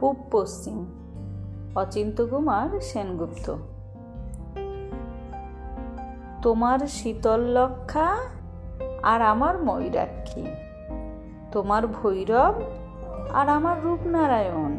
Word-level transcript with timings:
পূব 0.00 0.16
পশ্চিম 0.30 0.86
অচিন্ত 1.74 2.26
কুমার 2.26 2.80
সেনগুপ্ত। 2.80 3.56
তোমার 6.42 6.78
শীতল 6.78 7.40
লক্ষা 7.40 8.16
আর 9.02 9.22
আমার 9.22 9.62
ময়ূরাক্ষী। 9.62 10.46
তোমার 11.52 11.86
ভৈরব 11.86 12.54
আর 13.32 13.48
আমার 13.48 13.84
রূপনারায়ণ। 13.84 14.78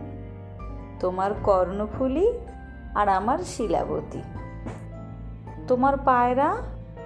তোমার 0.99 1.31
কর্ণফুলি 1.43 2.39
আর 2.95 3.09
আমার 3.09 3.37
শিলাবতী। 3.37 4.44
তোমার 5.67 5.97
পায়রা 5.97 6.55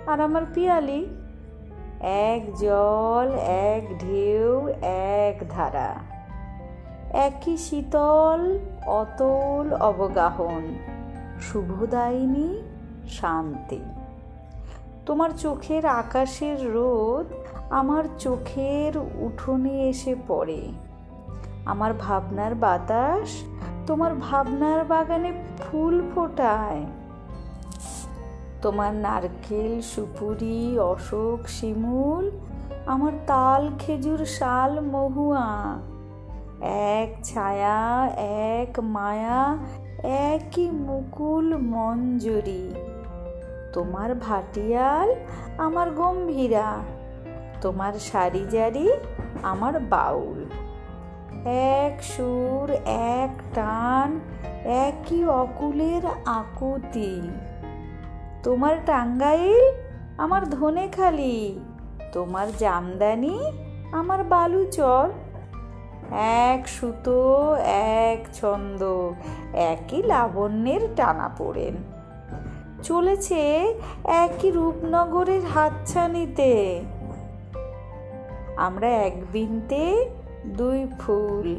আর 0.08 0.22
আমার 0.22 0.42
পিয়ালি। 0.54 1.08
এক 2.00 2.56
জল, 2.56 3.32
এক 3.40 4.00
ঢেউ, 4.00 4.68
এক 4.82 5.44
ধারা। 5.50 5.96
একই 7.10 7.58
শীতল, 7.58 8.60
অতল 8.86 9.74
অবগাহন। 9.74 10.76
শুভদায়িনী, 11.42 12.62
শান্তি। 13.10 13.80
তোমার 15.06 15.30
চোখের 15.30 15.86
আকাশের 15.86 16.74
রোদ 16.74 17.34
আমার 17.70 18.04
চোখের 18.20 18.98
উঠোনে 18.98 19.90
এসে 19.90 20.16
পড়ে। 20.28 20.72
আমার 21.66 21.94
ভাবনার 21.94 22.56
বাতাস 22.56 23.44
তোমার 23.88 24.12
ভাবনার 24.16 24.86
বাগানে 24.86 25.34
ফুল 25.60 26.02
ফোটায়। 26.16 26.86
তোমার 28.62 28.94
নারকেল, 28.94 29.82
সুপুরি, 29.82 30.80
অশোক, 30.80 31.50
শিমুল, 31.50 32.32
আমার 32.86 33.12
তাল, 33.28 33.70
খেজুর, 33.80 34.26
শাল, 34.26 34.80
মহুয়া। 34.80 35.78
এক 36.62 37.24
ছায়া, 37.24 38.08
এক 38.18 38.80
মায়া, 38.80 39.58
একই 40.04 40.72
মুকুল, 40.72 41.58
মঞ্জুরি। 41.58 42.74
তোমার 43.74 44.16
ভাটিয়াল, 44.16 45.16
আমার 45.58 45.92
গম্ভীরা। 45.92 46.78
তোমার 47.62 47.94
সারি 47.94 48.46
জারি 48.50 48.92
আমার 49.44 49.80
বাউল। 49.80 50.46
এক 51.46 52.04
সুর, 52.04 52.72
এক 52.86 53.42
টান, 53.54 54.20
একই 54.64 55.26
অকুলের 55.26 56.02
আকুতি। 56.26 57.22
তোমার 58.44 58.76
টাঙ্গাইল, 58.86 59.72
আমার 60.18 60.50
ধনেখালি, 60.50 61.60
তোমার 62.12 62.48
জামদানি, 62.60 63.40
আমার 63.92 64.24
বালুচর। 64.24 65.10
এক 66.56 66.68
সুতো, 66.68 67.56
এক 67.66 68.28
ছন্দ, 68.34 69.12
একই 69.54 70.04
লাবণ্যের 70.04 70.82
টানা 70.96 71.30
পড়েন। 71.38 71.74
চলেছে 72.84 73.74
একই 74.04 74.52
রূপনগরের 74.52 75.46
হাতছানিতে। 75.46 76.82
আমরা 78.58 78.90
এক 78.90 79.14
বিনতে 79.32 80.10
দুই 80.46 80.88
ফুল, 81.00 81.56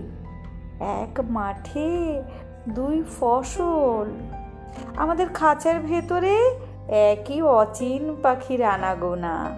এক 0.80 1.20
মাঠে 1.20 2.22
দুই 2.68 3.02
ফসল। 3.20 4.06
আমাদের 4.96 5.28
খাঁচার 5.28 5.80
ভেতরে 5.80 6.60
একই 6.90 7.42
অচিন 7.42 8.16
পাখির 8.22 8.64
আনাগোনা। 8.64 9.56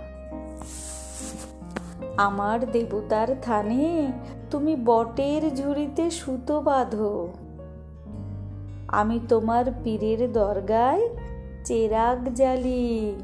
আমার 2.16 2.70
দেবতার 2.72 3.28
থানে 3.42 4.12
তুমি 4.50 4.76
বটের 4.84 5.56
ঝুড়িতে 5.56 6.10
সুতো 6.10 6.60
বাঁধো। 6.60 7.28
আমি 8.88 9.20
তোমার 9.28 9.64
পীরের 9.84 10.32
দরগায় 10.32 11.08
চেরাগ 11.64 12.28
জ্বালি। 12.34 13.14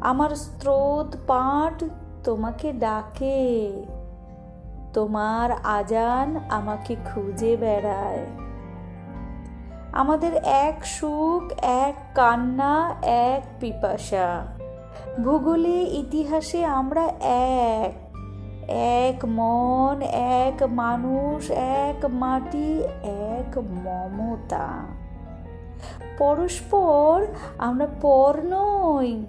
আমার 0.00 0.30
স্রোত 0.30 1.16
পাঠ 1.26 1.84
তোমাকে 2.24 2.72
ডাকে। 2.72 3.72
তোমার 4.92 5.50
আজান 5.64 6.36
আমাকে 6.50 6.96
খুঁজে 7.04 7.56
বেড়ায়। 7.56 8.43
আমাদের 9.94 10.32
এক 10.44 10.86
সুখ, 10.86 11.52
এক 11.62 11.94
কান্না, 12.14 12.94
এক 13.02 13.42
পিপাসা। 13.60 14.46
ভূগোলে, 15.24 15.82
ইতিহাসে 15.82 16.64
আমরা 16.64 17.12
এক। 17.20 17.94
এক 18.68 19.24
মন, 19.24 20.02
এক 20.02 20.62
মানুষ, 20.62 21.50
এক 21.50 22.04
মাটি, 22.04 22.82
এক 23.02 23.58
মমতা। 23.58 24.68
পরস্পর 26.18 27.26
আমরা 27.58 27.86
পর 28.00 28.40
নই, 28.44 29.26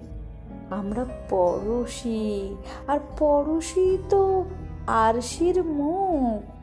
আমরা 0.70 1.04
পড়শি 1.30 2.56
আর 2.86 2.98
পড়শি 3.18 3.98
তো 4.10 4.44
আরশির 4.86 5.64
মুখ। 5.64 6.55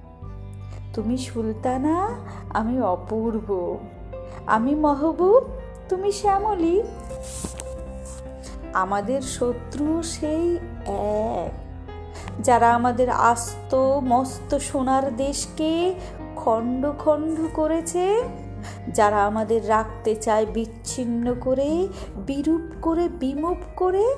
তুমি 0.93 1.17
সুলতানা, 1.17 2.09
আমি 2.49 2.81
অপূর্ব। 2.81 3.77
আমি 4.45 4.75
মহবুব, 4.75 5.43
তুমি 5.89 6.11
শ্যামলী। 6.11 6.81
আমাদের 8.73 9.21
শত্রু 9.21 10.03
সেই 10.03 10.57
এক, 10.85 11.51
যারা 12.43 12.75
আমাদের 12.75 13.09
আস্ত 13.09 13.75
মস্ত 14.03 14.57
সোনার 14.57 15.15
দেশকে 15.15 15.93
খণ্ড 16.35 16.91
খণ্ড 16.99 17.39
করেছে, 17.53 18.23
যারা 18.93 19.25
আমাদের 19.25 19.69
রাখতে 19.69 20.15
চায় 20.15 20.45
বিচ্ছিন্ন 20.45 21.35
করে, 21.41 21.87
বিরূপ 22.15 22.61
করে 22.81 23.09
বিমুখ 23.09 23.57
করে। 23.75 24.15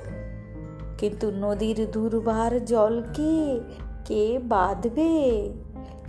কিন্তু 0.98 1.32
নদীর 1.32 1.88
দুর্বার 1.92 2.66
জলকে 2.66 3.60
কে 4.06 4.40
বাঁধবে? 4.44 5.14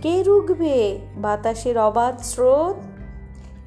কে 0.01 0.23
রুখবে 0.23 0.99
বাতাসের 1.15 1.77
অবাধ 1.77 2.19
স্রোত? 2.19 2.75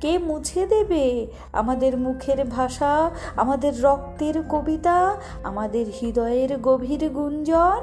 কে 0.00 0.18
মুছে 0.18 0.66
দেবে 0.66 1.26
আমাদের 1.52 1.98
মুখের 1.98 2.44
ভাষা, 2.44 3.10
আমাদের 3.36 3.82
রক্তের 3.82 4.42
কবিতা, 4.48 5.16
আমাদের 5.44 5.86
হৃদয়ের 6.00 6.58
গভীর 6.58 7.08
গুঞ্জন? 7.08 7.80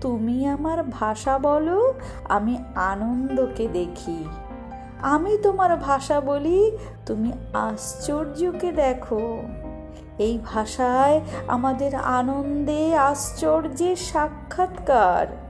তুমি 0.00 0.46
আমার 0.46 0.82
ভাষা 0.82 1.38
বলো, 1.38 1.94
আমি 2.28 2.58
আনন্দকে 2.74 3.68
দেখি। 3.68 4.24
আমি 5.00 5.38
তোমার 5.38 5.76
ভাষা 5.76 6.20
বলি, 6.20 6.78
তুমি 7.06 7.32
আশ্চর্যকে 7.52 8.72
দেখো। 8.72 9.42
এই 10.18 10.38
ভাষায় 10.44 11.20
আমাদের 11.48 11.94
আনন্দে 11.94 12.96
আশ্চর্যের 12.96 13.96
সাক্ষাৎকার। 13.96 15.49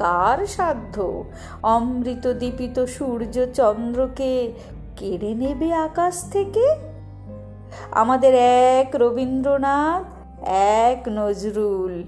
কার 0.00 0.46
সাধ্য 0.46 1.24
অমৃত 1.62 2.32
দীপিত 2.32 2.84
সূর্য 2.84 3.46
চন্দ্রকে 3.54 4.52
কেড়ে 4.96 5.34
নেবে 5.34 5.74
আকাশ 5.74 6.30
থেকে? 6.30 6.74
আমাদের 7.90 8.34
এক 8.80 8.96
রবীন্দ্রনাথ, 8.96 10.12
এক 10.48 11.02
নজরুল। 11.08 12.04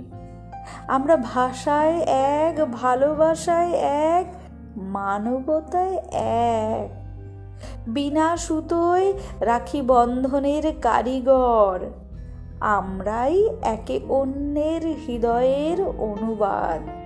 আমরা 0.88 1.16
ভাষায় 1.16 2.00
এক, 2.06 2.66
ভালোবাসায় 2.72 3.72
এক, 3.72 4.34
মানবতায় 4.76 6.02
এক। 6.12 6.90
বিনা 7.88 8.36
সুতোয় 8.36 9.12
রাখি 9.40 9.82
বন্ধনের 9.82 10.76
কারিগর। 10.82 11.80
আমরাই 12.60 13.48
একে 13.62 14.00
অন্যের 14.08 14.86
হৃদয়ের 15.06 15.82
অনুবাদ। 15.82 17.01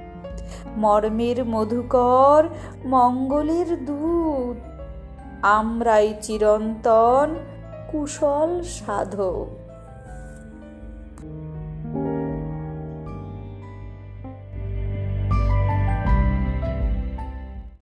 মর্মের 0.76 1.44
মধুকর 1.44 2.48
মঙ্গলের 2.84 3.84
দূত। 3.84 4.56
আমরাই 5.42 6.14
চিরন্তন 6.22 7.34
কুশল 7.92 8.62
সাধক। 8.62 9.65